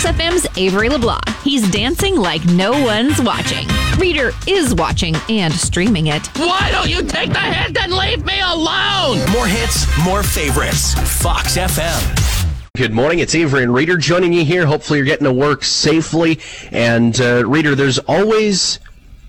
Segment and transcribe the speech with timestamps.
[0.00, 1.28] Fox FM's Avery LeBlanc.
[1.42, 3.68] He's dancing like no one's watching.
[3.98, 6.26] Reader is watching and streaming it.
[6.38, 9.18] Why don't you take the hint and leave me alone?
[9.30, 10.94] More hits, more favorites.
[11.20, 12.70] Fox FM.
[12.78, 13.18] Good morning.
[13.18, 14.64] It's Avery and Reader joining you here.
[14.64, 16.40] Hopefully, you're getting to work safely.
[16.70, 18.78] And, uh, Reader, there's always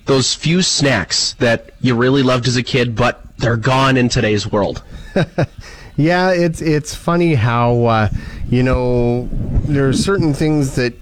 [0.06, 4.50] those few snacks that you really loved as a kid, but they're gone in today's
[4.50, 4.82] world.
[5.98, 8.10] yeah, it's it's funny how uh,
[8.50, 9.28] you know
[9.66, 10.94] there are certain things that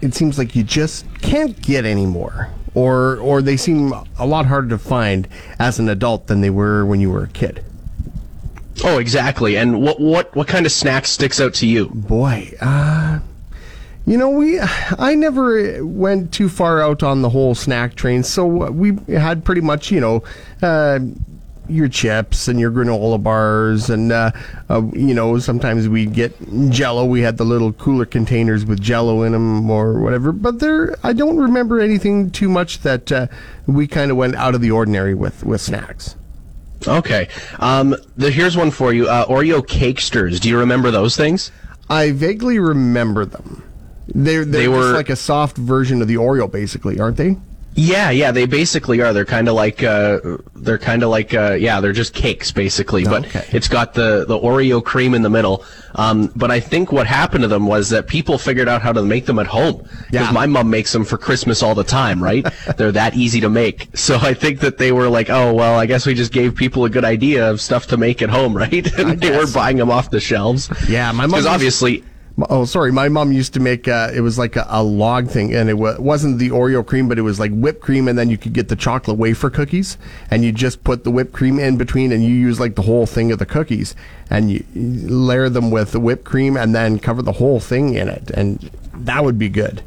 [0.00, 4.68] it seems like you just can't get anymore, or or they seem a lot harder
[4.68, 7.64] to find as an adult than they were when you were a kid.
[8.84, 9.56] Oh, exactly.
[9.56, 11.88] And what what what kind of snack sticks out to you?
[11.88, 13.20] Boy, uh,
[14.06, 18.46] you know, we I never went too far out on the whole snack train, so
[18.46, 20.22] we had pretty much you know.
[20.60, 21.00] Uh,
[21.72, 24.30] your chips and your granola bars and uh,
[24.70, 26.32] uh, you know sometimes we get
[26.70, 30.94] jello we had the little cooler containers with jello in them or whatever but there
[31.02, 33.26] i don't remember anything too much that uh,
[33.66, 36.16] we kind of went out of the ordinary with with snacks
[36.88, 37.28] Okay.
[37.58, 39.08] Um, the, here's one for you.
[39.08, 40.40] Uh, Oreo cakesters.
[40.40, 41.52] Do you remember those things?
[41.88, 43.62] I vaguely remember them.
[44.08, 47.36] They're, they're they were like a soft version of the Oreo, basically, aren't they?
[47.74, 49.12] Yeah, yeah, they basically are.
[49.12, 50.20] They're kind of like uh,
[50.54, 53.46] they're kind of like uh, yeah, they're just cakes basically, but okay.
[53.50, 55.64] it's got the the Oreo cream in the middle.
[55.94, 59.02] Um, but I think what happened to them was that people figured out how to
[59.02, 60.30] make them at home because yeah.
[60.30, 62.46] my mom makes them for Christmas all the time, right?
[62.76, 63.88] they're that easy to make.
[63.96, 66.84] So I think that they were like, oh well, I guess we just gave people
[66.84, 68.92] a good idea of stuff to make at home, right?
[68.98, 70.70] and they were buying them off the shelves.
[70.88, 72.04] Yeah, my mom because obviously
[72.50, 72.92] Oh, sorry.
[72.92, 73.88] My mom used to make.
[73.88, 77.08] Uh, it was like a, a log thing, and it w- wasn't the Oreo cream,
[77.08, 79.98] but it was like whipped cream, and then you could get the chocolate wafer cookies,
[80.30, 83.06] and you just put the whipped cream in between, and you use like the whole
[83.06, 83.94] thing of the cookies,
[84.30, 87.94] and you, you layer them with the whipped cream, and then cover the whole thing
[87.94, 89.82] in it, and that would be good.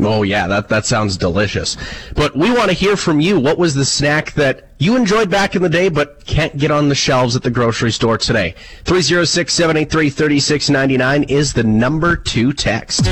[0.00, 1.76] Oh yeah, that that sounds delicious.
[2.14, 3.40] But we want to hear from you.
[3.40, 6.88] What was the snack that you enjoyed back in the day but can't get on
[6.88, 8.54] the shelves at the grocery store today?
[8.84, 13.08] 306-783-3699 is the number 2 text.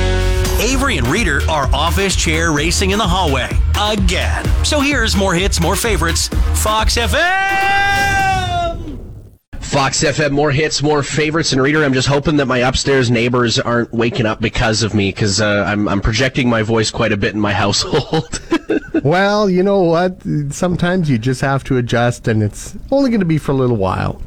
[0.60, 4.46] Avery and Reader are office chair racing in the hallway again.
[4.64, 6.28] So here's more hits, more favorites.
[6.54, 8.25] Fox FM.
[9.66, 11.84] Fox FM, more hits, more favorites, and reader.
[11.84, 15.64] I'm just hoping that my upstairs neighbors aren't waking up because of me, because uh,
[15.66, 18.40] I'm I'm projecting my voice quite a bit in my household.
[19.02, 20.22] well, you know what?
[20.50, 23.76] Sometimes you just have to adjust, and it's only going to be for a little
[23.76, 24.22] while.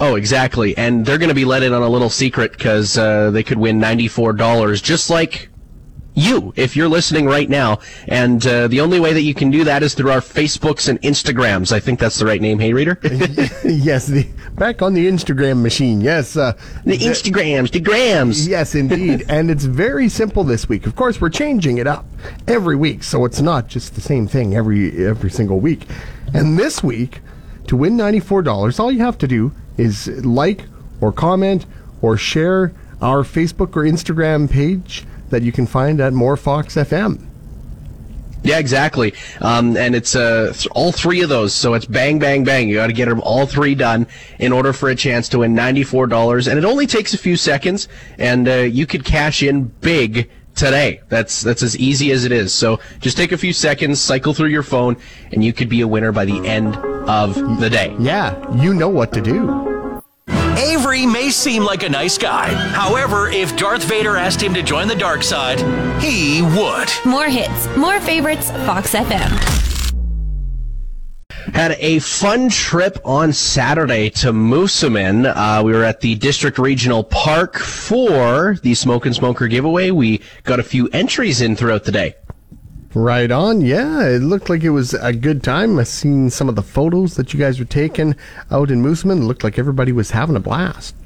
[0.00, 3.30] Oh, exactly, and they're going to be let in on a little secret because uh,
[3.30, 5.48] they could win ninety four dollars, just like
[6.14, 7.78] you if you're listening right now.
[8.08, 11.00] And uh, the only way that you can do that is through our Facebooks and
[11.02, 11.72] Instagrams.
[11.72, 12.58] I think that's the right name.
[12.58, 12.98] Hey, reader.
[13.64, 16.00] yes, the, back on the Instagram machine.
[16.00, 16.52] Yes, uh,
[16.84, 18.46] the Instagrams, the grams.
[18.46, 19.24] Yes, indeed.
[19.28, 20.86] and it's very simple this week.
[20.86, 22.06] Of course, we're changing it up
[22.46, 25.86] every week, so it's not just the same thing every every single week.
[26.34, 27.20] And this week,
[27.66, 30.64] to win ninety four dollars, all you have to do is like
[31.00, 31.66] or comment
[32.02, 37.26] or share our Facebook or Instagram page that you can find at More Fox FM.
[38.42, 39.12] Yeah, exactly.
[39.40, 41.52] Um, and it's uh, th- all three of those.
[41.54, 42.68] So it's bang, bang, bang.
[42.68, 44.06] You got to get them all three done
[44.38, 46.48] in order for a chance to win $94.
[46.48, 51.00] And it only takes a few seconds, and uh, you could cash in big today.
[51.08, 52.52] That's that's as easy as it is.
[52.52, 54.96] So just take a few seconds, cycle through your phone,
[55.32, 56.76] and you could be a winner by the end
[57.08, 57.94] of the day.
[57.98, 59.69] Yeah, you know what to do.
[61.00, 62.48] Avery may seem like a nice guy.
[62.48, 65.58] However, if Darth Vader asked him to join the dark side,
[66.02, 66.88] he would.
[67.06, 69.30] More hits, more favorites, Fox FM.
[71.54, 75.32] Had a fun trip on Saturday to Moosomin.
[75.34, 79.90] Uh, we were at the District Regional Park for the Smoke and Smoker giveaway.
[79.90, 82.14] We got a few entries in throughout the day.
[82.94, 83.60] Right on.
[83.60, 85.78] Yeah, it looked like it was a good time.
[85.78, 88.16] I seen some of the photos that you guys were taking
[88.50, 89.18] out in Moosomin.
[89.18, 90.96] It looked like everybody was having a blast.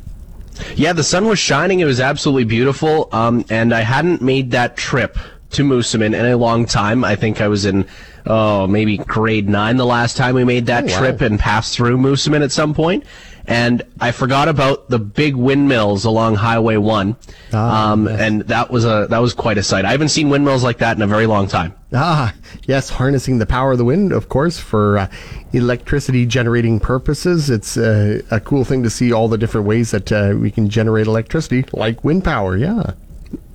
[0.76, 1.80] Yeah, the sun was shining.
[1.80, 3.08] It was absolutely beautiful.
[3.12, 5.18] Um, and I hadn't made that trip
[5.50, 7.04] to Moosomin in a long time.
[7.04, 7.86] I think I was in,
[8.26, 10.98] oh, maybe grade nine the last time we made that oh, wow.
[10.98, 13.04] trip and passed through Moosomin at some point.
[13.46, 17.16] And I forgot about the big windmills along Highway One,
[17.52, 19.84] Ah, um, and that was a that was quite a sight.
[19.84, 21.74] I haven't seen windmills like that in a very long time.
[21.92, 22.34] Ah,
[22.66, 25.08] yes, harnessing the power of the wind, of course, for uh,
[25.52, 27.50] electricity generating purposes.
[27.50, 30.68] It's uh, a cool thing to see all the different ways that uh, we can
[30.68, 32.56] generate electricity, like wind power.
[32.56, 32.94] Yeah.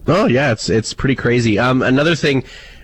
[0.07, 1.59] Oh yeah, it's it's pretty crazy.
[1.59, 2.43] Um, another thing,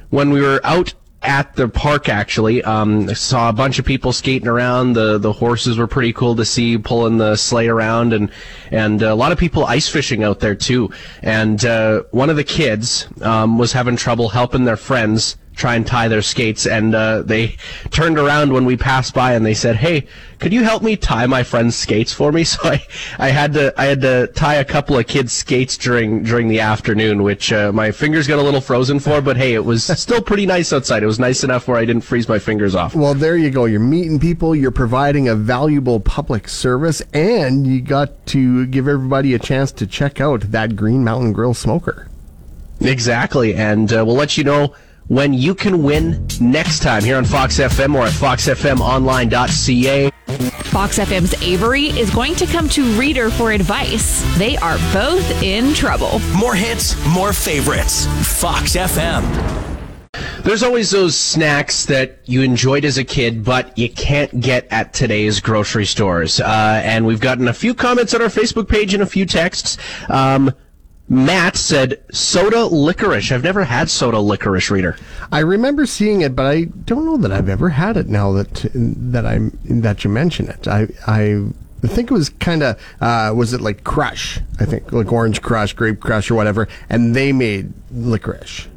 [0.10, 0.94] when we were out
[1.26, 4.94] at the park, actually, um, saw a bunch of people skating around.
[4.94, 8.32] The the horses were pretty cool to see pulling the sleigh around, and
[8.72, 10.92] and a lot of people ice fishing out there too.
[11.22, 15.88] And uh, one of the kids um, was having trouble helping their friends try and
[15.88, 17.56] tie their skates and uh, they
[17.92, 20.06] turned around when we passed by and they said hey
[20.40, 22.82] could you help me tie my friend's skates for me so i
[23.20, 26.60] i had to i had to tie a couple of kids skates during during the
[26.60, 30.22] afternoon which uh, my fingers got a little frozen for but hey it was still
[30.22, 33.14] pretty nice outside it was nice enough where i didn't freeze my fingers off Well,
[33.14, 33.66] there you go.
[33.66, 39.34] You're meeting people, you're providing a valuable public service, and you got to give everybody
[39.34, 42.08] a chance to check out that Green Mountain Grill smoker.
[42.82, 44.74] exactly and uh, we'll let you know
[45.08, 50.12] when you can win next time here on fox fm or at foxfmonline.ca
[50.76, 54.26] Fox FM's Avery is going to come to Reader for advice.
[54.38, 56.20] They are both in trouble.
[56.38, 58.08] More hits, more favorites.
[58.42, 59.24] Fox FM.
[60.44, 64.94] There's always those snacks that you enjoyed as a kid, but you can't get at
[64.94, 66.40] today's grocery stores.
[66.40, 69.78] Uh, and we've gotten a few comments on our Facebook page and a few texts.
[70.10, 70.52] Um,
[71.08, 73.32] Matt said soda licorice.
[73.32, 74.98] I've never had soda licorice reader.
[75.32, 78.08] I remember seeing it, but I don't know that I've ever had it.
[78.08, 81.46] Now that that I'm that you mention it, I I
[81.86, 84.40] think it was kind of uh, was it like Crush?
[84.60, 88.68] I think like Orange Crush, Grape Crush, or whatever, and they made licorice.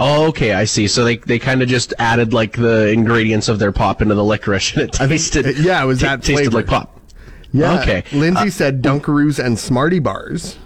[0.00, 0.86] Oh, okay, I see.
[0.86, 4.24] So they they kind of just added like the ingredients of their pop into the
[4.24, 5.58] licorice, and it tasted.
[5.58, 6.56] yeah, it was that tasted flavor.
[6.58, 7.00] like pop.
[7.52, 7.80] Yeah.
[7.80, 8.04] Okay.
[8.12, 10.56] Lindsay said Dunkaroos and Smarty Bars.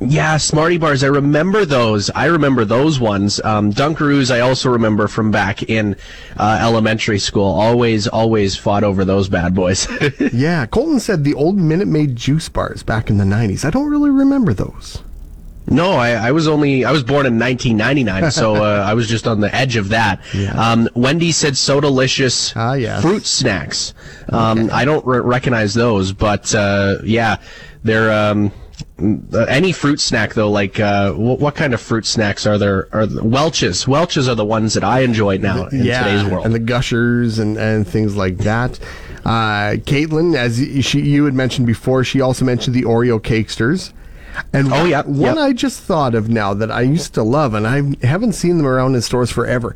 [0.00, 1.02] Yeah, Smarty Bars.
[1.02, 2.08] I remember those.
[2.10, 3.40] I remember those ones.
[3.42, 4.30] Um, Dunkaroos.
[4.32, 5.96] I also remember from back in
[6.36, 7.46] uh, elementary school.
[7.46, 9.88] Always, always fought over those bad boys.
[10.32, 13.64] Yeah, Colton said the old Minute Maid juice bars back in the 90s.
[13.64, 15.02] I don't really remember those.
[15.66, 16.84] no, I, I was only.
[16.84, 20.20] I was born in 1999, so uh, I was just on the edge of that.
[20.54, 23.02] Um, Wendy said Sodalicious Ah, yes.
[23.02, 23.94] fruit snacks.
[24.28, 27.38] Um, I don't re- recognize those, but uh, yeah,
[27.82, 28.12] they're.
[28.12, 28.52] Um,
[29.48, 32.88] any fruit snack though, like uh, what, what kind of fruit snacks are there?
[32.92, 33.86] Are the, Welch's?
[33.86, 36.46] Welch's are the ones that I enjoy now in yeah, today's world.
[36.46, 38.78] and the gushers and, and things like that.
[39.24, 43.92] Uh, Caitlin, as she you had mentioned before, she also mentioned the Oreo cakesters.
[44.52, 45.42] And Oh, yeah, one yeah.
[45.42, 48.66] I just thought of now that I used to love, and I haven't seen them
[48.66, 49.74] around in stores forever.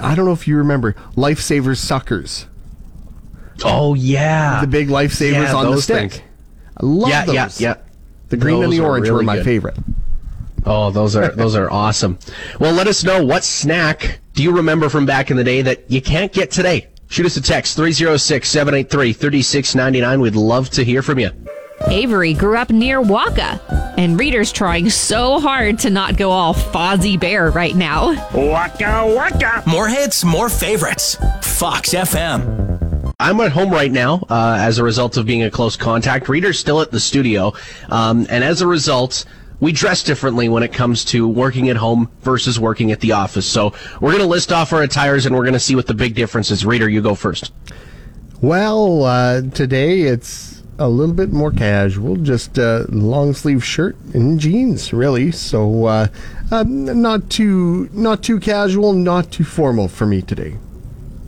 [0.00, 2.46] I don't know if you remember Lifesavers suckers,
[3.64, 6.12] oh yeah, the big Lifesavers Yeah, on the stick.
[6.12, 6.22] things.
[6.78, 7.60] I love yeah, those.
[7.60, 7.74] yeah, yeah.
[8.32, 9.44] The green and the are orange were my good.
[9.44, 9.76] favorite.
[10.64, 12.18] Oh, those are those are awesome.
[12.58, 15.90] Well, let us know what snack do you remember from back in the day that
[15.90, 16.86] you can't get today.
[17.08, 20.22] Shoot us a text 306-783-3699.
[20.22, 21.28] We'd love to hear from you.
[21.88, 23.60] Avery grew up near Wakaw,
[23.98, 28.12] and Reader's trying so hard to not go all Fozzie Bear right now.
[28.32, 29.62] Waka Waka.
[29.66, 31.18] More hits, more favorites.
[31.42, 32.71] Fox FM.
[33.22, 36.28] I'm at home right now uh, as a result of being a close contact.
[36.28, 37.52] Reader's still at the studio,
[37.88, 39.26] um, and as a result,
[39.60, 43.46] we dress differently when it comes to working at home versus working at the office.
[43.46, 45.94] So we're going to list off our attires, and we're going to see what the
[45.94, 46.66] big difference is.
[46.66, 47.52] Reader, you go first.
[48.40, 54.40] Well, uh, today it's a little bit more casual, just a long sleeve shirt and
[54.40, 55.30] jeans, really.
[55.30, 56.08] So uh,
[56.50, 60.56] uh, not too not too casual, not too formal for me today.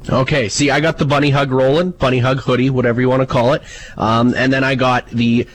[0.08, 3.26] Okay, see, I got the bunny hug rolling, bunny hug hoodie, whatever you want to
[3.26, 3.62] call it,
[3.96, 5.46] um, and then I got the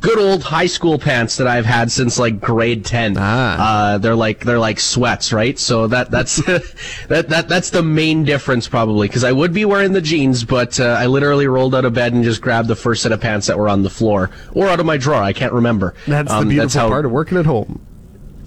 [0.00, 3.16] good old high school pants that I've had since like grade ten.
[3.18, 3.58] Ah.
[3.94, 5.58] Uh, they're like they're like sweats, right?
[5.58, 6.36] So that that's
[7.08, 10.78] that that that's the main difference probably because I would be wearing the jeans, but
[10.80, 13.46] uh, I literally rolled out of bed and just grabbed the first set of pants
[13.48, 15.20] that were on the floor or out of my drawer.
[15.22, 15.94] I can't remember.
[16.06, 17.80] That's Um, the beautiful how- part of working at home.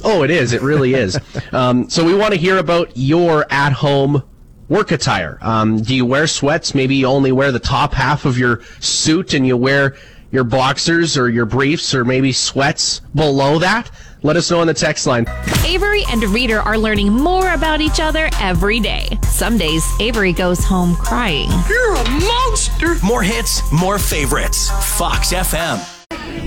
[0.03, 0.51] Oh, it is.
[0.53, 1.19] It really is.
[1.51, 4.23] um, so we want to hear about your at-home
[4.71, 5.37] work attire.
[5.41, 6.73] Um, do you wear sweats?
[6.73, 9.97] Maybe you only wear the top half of your suit and you wear
[10.31, 13.91] your boxers or your briefs or maybe sweats below that?
[14.23, 15.25] Let us know on the text line.
[15.65, 19.09] Avery and Reader are learning more about each other every day.
[19.23, 21.49] Some days, Avery goes home crying.
[21.67, 22.95] You're a monster!
[23.05, 24.69] More hits, more favorites.
[24.97, 25.83] Fox FM.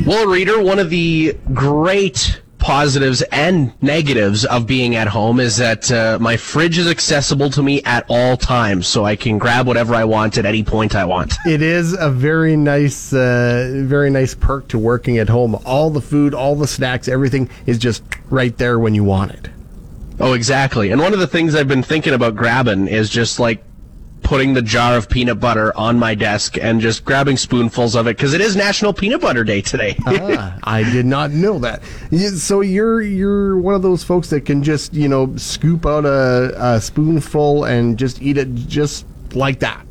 [0.07, 5.93] Well, reader, one of the great positives and negatives of being at home is that
[5.93, 9.95] uh, my fridge is accessible to me at all times, so I can grab whatever
[9.95, 11.35] I want at any point I want.
[11.45, 15.55] It is a very nice, uh, very nice perk to working at home.
[15.67, 19.51] All the food, all the snacks, everything is just right there when you want it.
[20.19, 20.91] Oh, exactly.
[20.91, 23.63] And one of the things I've been thinking about grabbing is just like
[24.25, 28.17] putting the jar of peanut butter on my desk and just grabbing spoonfuls of it
[28.17, 29.97] because it is National Peanut Butter Day today.
[30.07, 31.83] ah, I did not know that.
[32.37, 36.55] So you're you're one of those folks that can just you know scoop out a,
[36.57, 39.87] a spoonful and just eat it just like that.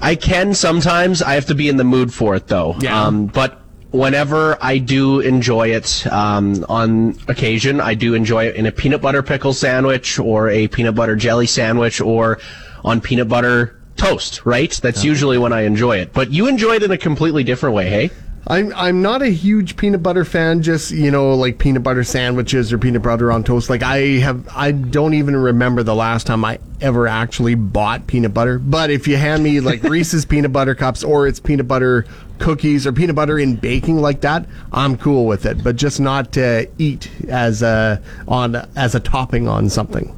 [0.00, 1.22] I can sometimes.
[1.22, 2.76] I have to be in the mood for it though.
[2.78, 3.06] Yeah.
[3.06, 8.66] Um, but whenever I do enjoy it, um, on occasion, I do enjoy it in
[8.66, 12.38] a peanut butter pickle sandwich or a peanut butter jelly sandwich or
[12.86, 14.70] on peanut butter toast, right?
[14.82, 16.12] That's usually when I enjoy it.
[16.12, 18.10] But you enjoy it in a completely different way, hey?
[18.48, 20.62] I'm I'm not a huge peanut butter fan.
[20.62, 23.68] Just you know, like peanut butter sandwiches or peanut butter on toast.
[23.68, 28.32] Like I have, I don't even remember the last time I ever actually bought peanut
[28.32, 28.60] butter.
[28.60, 32.06] But if you hand me like Reese's peanut butter cups or it's peanut butter
[32.38, 35.64] cookies or peanut butter in baking like that, I'm cool with it.
[35.64, 40.14] But just not to eat as a on as a topping on something.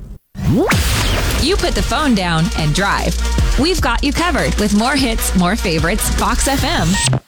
[1.48, 3.16] You put the phone down and drive.
[3.58, 7.22] We've got you covered with more hits, more favorites, Fox FM.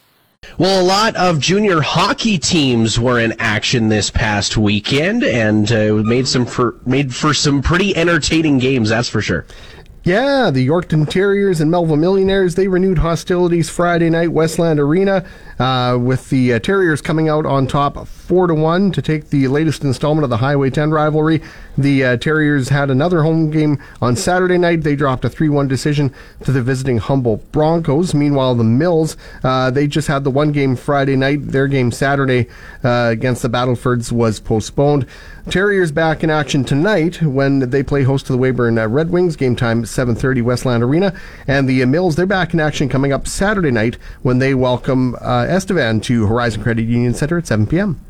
[0.58, 5.94] Well, a lot of junior hockey teams were in action this past weekend, and uh,
[6.04, 8.90] made some for made for some pretty entertaining games.
[8.90, 9.46] That's for sure.
[10.10, 15.24] Yeah, the Yorkton Terriers and Melville Millionaires, they renewed hostilities Friday night, Westland Arena,
[15.60, 19.46] uh, with the uh, Terriers coming out on top 4 to 1 to take the
[19.46, 21.42] latest installment of the Highway 10 rivalry.
[21.78, 24.82] The uh, Terriers had another home game on Saturday night.
[24.82, 26.12] They dropped a 3 1 decision
[26.44, 28.12] to the visiting Humboldt Broncos.
[28.12, 31.38] Meanwhile, the Mills, uh, they just had the one game Friday night.
[31.42, 32.48] Their game Saturday
[32.82, 35.06] uh, against the Battlefords was postponed.
[35.48, 39.36] Terriers back in action tonight when they play host to the Weyburn uh, Red Wings.
[39.36, 41.12] Game time 7:30 Westland Arena,
[41.46, 45.46] and the Mills they're back in action coming up Saturday night when they welcome uh,
[45.48, 48.00] Estevan to Horizon Credit Union Center at 7 p.m.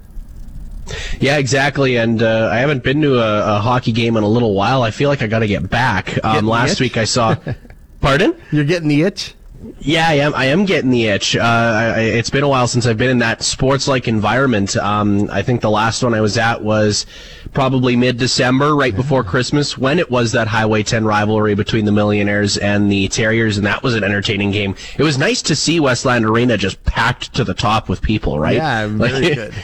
[1.19, 1.97] Yeah, exactly.
[1.97, 4.83] And uh, I haven't been to a, a, hockey game in a little while.
[4.83, 6.23] I feel like I got to get back.
[6.25, 7.37] Um, last week I saw.
[8.01, 8.35] Pardon?
[8.51, 9.35] You're getting the itch.
[9.81, 10.35] Yeah, I am.
[10.35, 11.37] I am getting the itch.
[11.37, 14.75] Uh, I, it's been a while since I've been in that sports-like environment.
[14.77, 17.05] Um, I think the last one I was at was
[17.53, 22.57] probably mid-December, right before Christmas, when it was that Highway 10 rivalry between the Millionaires
[22.57, 24.75] and the Terriers, and that was an entertaining game.
[24.97, 28.57] It was nice to see Westland Arena just packed to the top with people, right?
[28.57, 29.55] Yeah, very like, good.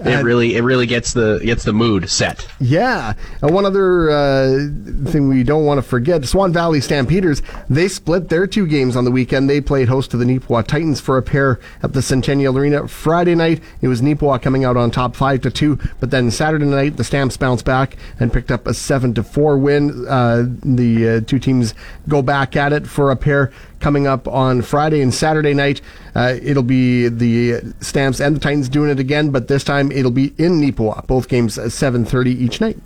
[0.00, 2.46] It really, it really gets the gets the mood set.
[2.60, 3.14] Yeah.
[3.42, 4.48] And one other uh,
[5.10, 7.42] thing we don't want to forget: Swan Valley Stampeders.
[7.70, 9.48] They split their two games on the weekend.
[9.48, 13.34] They played host to the Neepawa Titans for a pair at the Centennial Arena Friday
[13.34, 13.62] night.
[13.82, 17.04] It was Neepawa coming out on top five to two, but then Saturday night the
[17.04, 20.06] Stamps bounced back and picked up a seven to four win.
[20.08, 21.72] Uh, the uh, two teams
[22.08, 23.52] go back at it for a pair
[23.84, 25.82] coming up on Friday and Saturday night.
[26.14, 30.10] Uh, it'll be the Stamps and the Titans doing it again, but this time it'll
[30.10, 31.06] be in Neepawa.
[31.06, 32.78] Both games at 7:30 each night.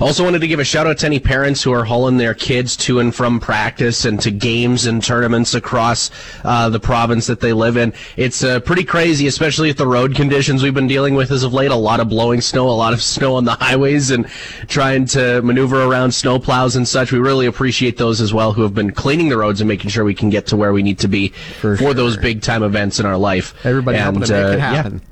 [0.00, 2.76] Also wanted to give a shout out to any parents who are hauling their kids
[2.76, 6.10] to and from practice and to games and tournaments across
[6.44, 7.92] uh, the province that they live in.
[8.16, 11.52] It's uh, pretty crazy, especially with the road conditions we've been dealing with as of
[11.52, 11.70] late.
[11.70, 14.26] A lot of blowing snow, a lot of snow on the highways, and
[14.68, 17.12] trying to maneuver around snow plows and such.
[17.12, 20.04] We really appreciate those as well who have been cleaning the roads and making sure
[20.04, 21.94] we can get to where we need to be for, for sure.
[21.94, 23.54] those big time events in our life.
[23.64, 24.92] Everybody and, helping to make it uh, happen.
[24.94, 25.08] Yeah.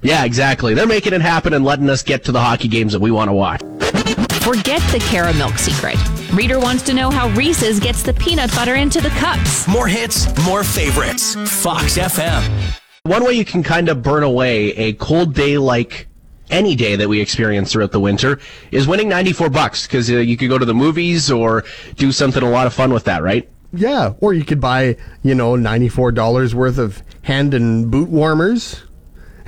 [0.00, 0.74] Yeah, exactly.
[0.74, 3.28] They're making it happen and letting us get to the hockey games that we want
[3.28, 3.60] to watch.
[4.42, 5.96] Forget the Caramilk secret.
[6.32, 9.68] Reader wants to know how Reese's gets the peanut butter into the cups.
[9.68, 11.34] More hits, more favorites.
[11.62, 12.42] Fox FM.
[13.02, 16.08] One way you can kind of burn away a cold day like
[16.50, 18.40] any day that we experience throughout the winter
[18.70, 21.64] is winning 94 bucks because uh, you could go to the movies or
[21.96, 23.48] do something a lot of fun with that, right?
[23.72, 28.82] Yeah, or you could buy, you know, $94 worth of hand and boot warmers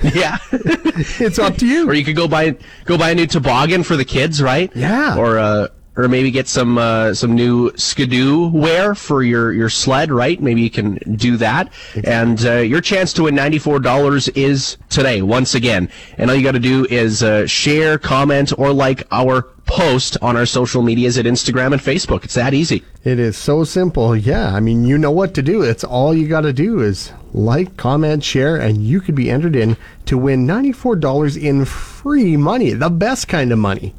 [0.13, 1.87] Yeah, it's up to you.
[1.89, 2.55] Or you could go buy
[2.85, 4.71] go buy a new toboggan for the kids, right?
[4.75, 5.17] Yeah.
[5.17, 5.67] Or uh,
[5.97, 10.41] or maybe get some uh, some new skidoo wear for your, your sled, right?
[10.41, 11.67] Maybe you can do that.
[11.95, 12.03] Exactly.
[12.05, 15.89] And uh, your chance to win ninety four dollars is today, once again.
[16.17, 20.35] And all you got to do is uh, share, comment, or like our post on
[20.35, 22.25] our social medias at Instagram and Facebook.
[22.25, 22.83] It's that easy.
[23.05, 24.17] It is so simple.
[24.17, 25.61] Yeah, I mean, you know what to do.
[25.61, 29.55] It's all you got to do is like, comment, share, and you could be entered
[29.55, 33.95] in to win $94 in free money, the best kind of money.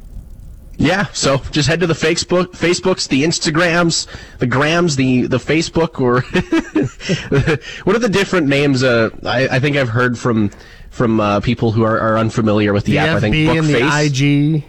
[0.77, 4.07] Yeah, so just head to the Facebook, Facebooks, the Instagrams,
[4.39, 6.21] the Grams, the the Facebook, or
[7.83, 8.83] what are the different names?
[8.83, 10.49] Uh, I, I think I've heard from
[10.89, 13.17] from uh, people who are, are unfamiliar with the, The app.
[13.17, 14.63] I think FB and the IG.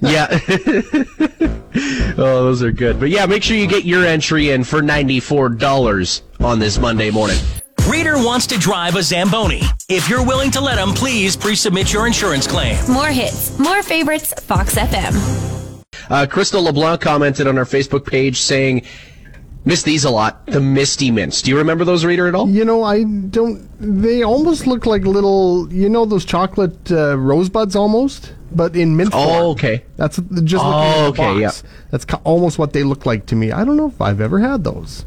[0.00, 0.28] Yeah.
[2.18, 2.98] oh, those are good.
[2.98, 6.78] But yeah, make sure you get your entry in for ninety four dollars on this
[6.78, 7.38] Monday morning.
[7.88, 9.62] Reader wants to drive a Zamboni.
[9.88, 12.76] If you're willing to let him, please pre-submit your insurance claim.
[12.90, 15.82] More hits, more favorites, Fox FM.
[16.08, 18.82] Uh, Crystal LeBlanc commented on our Facebook page saying,
[19.64, 20.46] "Miss these a lot.
[20.46, 21.42] The Misty Mints.
[21.42, 23.68] Do you remember those, reader at all?" You know, I don't.
[23.80, 25.70] They almost look like little.
[25.72, 29.28] You know those chocolate uh, rosebuds almost, but in mint form.
[29.28, 29.82] Oh, okay.
[29.96, 31.62] That's just looking Oh, at the okay, box.
[31.90, 33.50] That's ca- almost what they look like to me.
[33.52, 35.04] I don't know if I've ever had those.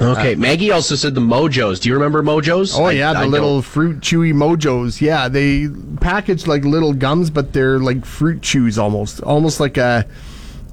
[0.00, 0.34] Okay.
[0.34, 1.80] Maggie also said the Mojos.
[1.80, 2.78] Do you remember Mojos?
[2.78, 3.30] Oh I- yeah, the I don't.
[3.32, 5.00] little fruit chewy mojos.
[5.00, 5.68] Yeah, they
[6.00, 10.06] package like little gums, but they're like fruit chews almost, almost like a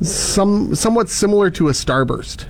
[0.01, 2.46] some somewhat similar to a starburst.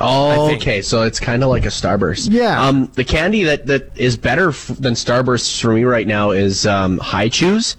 [0.00, 0.82] Oh, okay.
[0.82, 2.28] So it's kind of like a Starburst.
[2.30, 2.62] Yeah.
[2.62, 6.66] Um, the candy that, that is better f- than Starbursts for me right now is
[6.66, 7.76] um, Hi-Chews.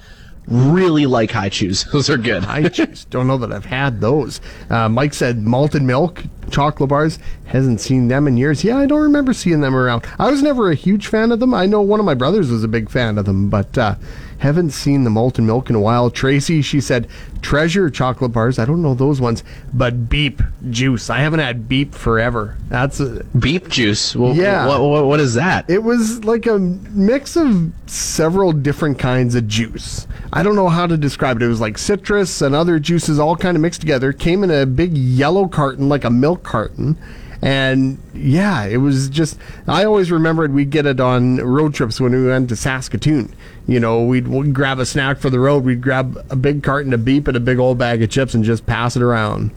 [0.47, 1.83] Really like Hi-Chews.
[1.93, 2.43] Those are good.
[2.45, 4.41] I just don't know that I've had those.
[4.69, 7.19] Uh, Mike said malted milk chocolate bars.
[7.45, 8.63] Hasn't seen them in years.
[8.63, 10.05] Yeah, I don't remember seeing them around.
[10.17, 11.53] I was never a huge fan of them.
[11.53, 13.95] I know one of my brothers was a big fan of them, but uh,
[14.39, 16.09] haven't seen the malted milk in a while.
[16.09, 17.07] Tracy, she said
[17.41, 18.59] treasure chocolate bars.
[18.59, 19.43] I don't know those ones,
[19.73, 21.09] but beep juice.
[21.09, 22.57] I haven't had beep forever.
[22.69, 24.15] That's a, Beep juice.
[24.15, 24.67] Well, Yeah.
[24.67, 25.69] What, what, what is that?
[25.69, 30.07] it was like a mix of several different kinds of juice.
[30.33, 31.43] I don't know how to describe it.
[31.43, 34.13] It was like citrus and other juices all kind of mixed together.
[34.13, 36.97] Came in a big yellow carton, like a milk carton.
[37.41, 42.11] And yeah, it was just, I always remembered we'd get it on road trips when
[42.11, 43.33] we went to Saskatoon.
[43.67, 46.93] You know, we'd, we'd grab a snack for the road, we'd grab a big carton
[46.93, 49.51] of beep and a big old bag of chips and just pass it around.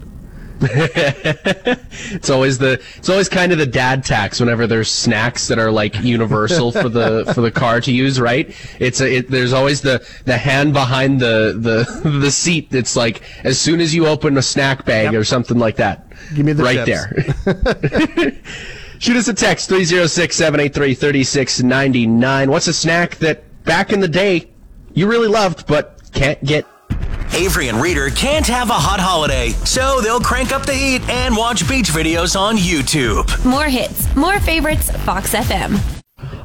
[2.13, 5.71] It's always the it's always kind of the dad tax whenever there's snacks that are
[5.71, 8.55] like universal for the for the car to use, right?
[8.79, 13.23] It's a, it, there's always the the hand behind the the the seat that's like
[13.45, 16.07] as soon as you open a snack bag or something like that.
[16.35, 17.45] Give me the right chips.
[17.45, 18.33] there.
[18.99, 22.49] Shoot us a text 306-783-3699.
[22.49, 24.49] What's a snack that back in the day
[24.95, 26.67] you really loved but can't get
[27.35, 31.35] Avery and Reader can't have a hot holiday, so they'll crank up the heat and
[31.35, 33.45] watch beach videos on YouTube.
[33.45, 35.81] More hits, more favorites, Fox FM.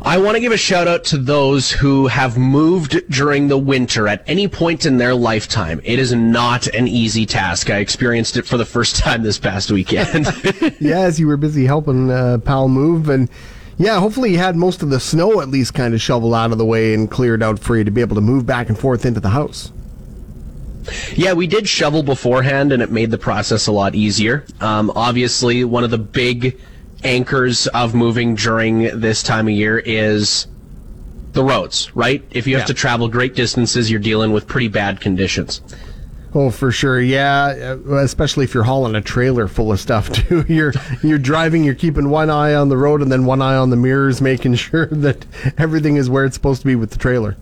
[0.02, 4.08] I want to give a shout out to those who have moved during the winter
[4.08, 5.82] at any point in their lifetime.
[5.84, 7.70] It is not an easy task.
[7.70, 10.26] I experienced it for the first time this past weekend.
[10.80, 13.10] yeah, as you were busy helping uh, Pal move.
[13.10, 13.30] And
[13.78, 16.58] yeah, hopefully you had most of the snow at least kind of shoveled out of
[16.58, 19.06] the way and cleared out for you to be able to move back and forth
[19.06, 19.74] into the house.
[21.16, 24.46] Yeah, we did shovel beforehand and it made the process a lot easier.
[24.62, 26.60] Um, obviously, one of the big
[27.04, 30.48] anchors of moving during this time of year is
[31.34, 32.24] the roads, right?
[32.32, 32.68] If you have Yeah.
[32.68, 35.62] to travel great distances, you're dealing with pretty bad conditions.
[36.34, 37.00] Oh, for sure.
[37.00, 40.46] Yeah, uh, especially if you're hauling a trailer full of stuff too.
[40.48, 43.70] You're you're driving, you're keeping one eye on the road and then one eye on
[43.70, 45.26] the mirrors, making sure that
[45.58, 47.38] everything is where it's supposed to be with the trailer.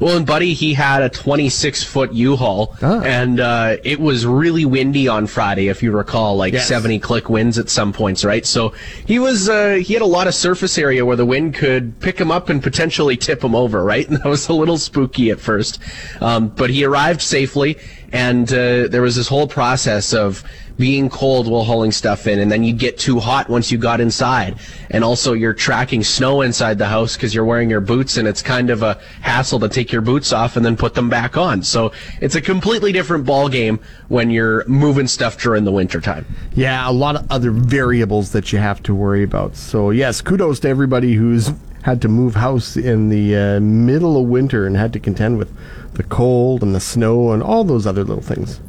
[0.00, 3.00] Well, and Buddy, he had a 26 foot U-Haul, Ah.
[3.02, 6.68] and uh, it was really windy on Friday, if you recall, like Yes.
[6.68, 8.46] 70 click winds at some points, right?
[8.46, 8.72] So
[9.06, 12.18] he was uh, he had a lot of surface area where the wind could pick
[12.20, 14.06] him up and potentially tip him over, right?
[14.08, 15.80] And that was a little spooky at first,
[16.20, 17.76] um, but he arrived safely,
[18.12, 20.44] and uh, there was this whole process of
[20.78, 24.00] being cold while hauling stuff in, and then you get too hot once you got
[24.00, 24.56] inside.
[24.90, 28.40] And also, you're tracking snow inside the house because you're wearing your boots, and it's
[28.40, 31.62] kind of a hassle to take your boots off and then put them back on.
[31.62, 36.24] So it's a completely different ball game when you're moving stuff during the wintertime.
[36.54, 39.56] Yeah, a lot of other variables that you have to worry about.
[39.56, 41.50] So, yes, kudos to everybody who's
[41.82, 45.52] had to move house in the uh, middle of winter and had to contend with
[45.94, 48.60] the cold and the snow and all those other little things.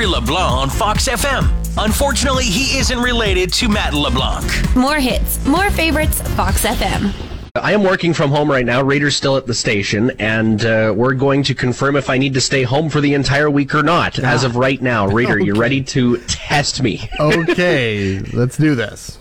[0.00, 1.46] Avery LeBlanc on Fox FM.
[1.76, 4.74] Unfortunately, he isn't related to Matt LeBlanc.
[4.74, 7.12] More hits, more favorites, Fox FM.
[7.54, 8.80] I am working from home right now.
[8.82, 12.40] Raider's still at the station, and uh, we're going to confirm if I need to
[12.40, 14.18] stay home for the entire week or not.
[14.18, 15.60] As of right now, Raider, you Okay.
[15.60, 17.06] ready to test me?
[17.20, 19.18] Okay, let's do this.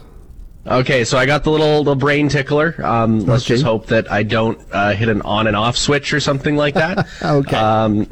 [0.65, 2.73] Okay, so I got the little the brain tickler.
[2.85, 3.55] Um, let's Okay.
[3.55, 6.75] just hope that I don't uh, hit an on and off switch or something like
[6.75, 7.05] that.
[7.21, 7.57] Okay.
[7.57, 8.07] Um,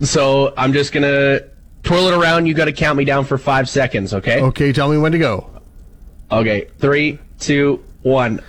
[0.00, 1.42] so I'm just gonna
[1.82, 2.46] twirl it around.
[2.46, 4.14] You got to count me down for five seconds.
[4.14, 4.40] Okay.
[4.40, 5.50] Okay, tell me when to go.
[6.30, 6.68] Okay.
[6.78, 8.40] Three, two, one.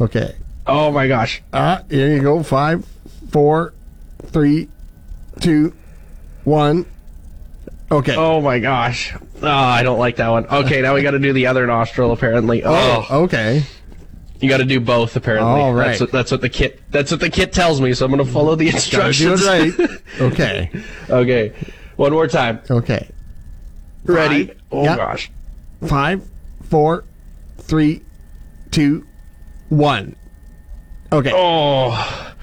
[0.00, 0.34] Okay.
[0.66, 1.42] Oh my gosh.
[1.52, 2.42] Ah, here you go.
[2.42, 2.86] Five,
[3.30, 3.72] four,
[4.26, 4.68] three,
[5.40, 5.74] two,
[6.44, 6.86] one.
[7.90, 8.14] Okay.
[8.16, 9.14] Oh my gosh.
[9.42, 10.46] Oh, I don't like that one.
[10.46, 12.62] Okay, now we got to do the other nostril apparently.
[12.66, 13.62] Oh, okay.
[14.40, 15.50] you got to do both apparently.
[15.60, 15.88] All right.
[15.88, 16.80] That's what, that's what the kit.
[16.90, 17.94] That's what the kit tells me.
[17.94, 19.40] So I'm going to follow the instructions.
[19.40, 20.00] do it right.
[20.20, 20.70] Okay.
[21.08, 21.54] okay.
[21.98, 22.60] One more time.
[22.70, 23.10] Okay.
[24.04, 24.46] Ready?
[24.46, 24.56] Five.
[24.70, 24.96] Oh Yep.
[24.96, 25.30] gosh.
[25.86, 26.28] Five,
[26.70, 27.04] four,
[27.58, 28.02] three,
[28.70, 29.04] two,
[29.68, 30.14] one.
[31.12, 31.32] Okay.
[31.34, 32.34] Oh.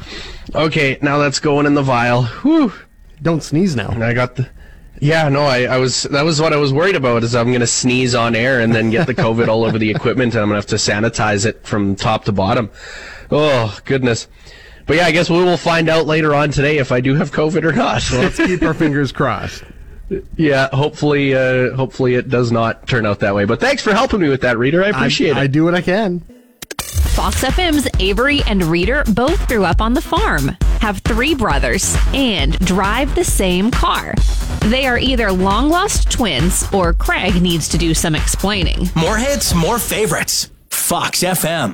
[0.54, 2.24] Okay, now that's going in the vial.
[2.24, 2.72] Whew.
[3.22, 3.88] Don't sneeze now.
[3.90, 4.48] And I got the.
[5.02, 6.04] Yeah, no, I, I was.
[6.04, 7.24] That was what I was worried about.
[7.24, 9.90] Is I'm going to sneeze on air and then get the COVID all over the
[9.90, 10.92] equipment, and I'm going to have to
[11.22, 12.70] sanitize it from top to bottom.
[13.32, 14.28] Oh goodness.
[14.86, 17.32] But yeah, I guess we will find out later on today if I do have
[17.32, 18.04] COVID or not.
[18.12, 19.64] Let's keep our fingers crossed.
[20.38, 23.46] yeah, hopefully, uh, hopefully it does not turn out that way.
[23.46, 24.84] But thanks for helping me with that, reader.
[24.84, 25.44] I appreciate I, it.
[25.44, 26.22] I do what I can.
[27.16, 30.50] Fox FM's Avery and Reader both grew up on the farm,
[30.82, 34.14] have three brothers, and drive the same car.
[34.60, 38.90] They are either long lost twins or Craig needs to do some explaining.
[38.96, 40.52] More hits, more favorites.
[40.70, 41.74] Fox FM.